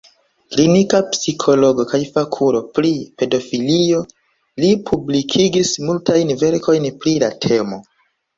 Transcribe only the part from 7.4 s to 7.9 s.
temo.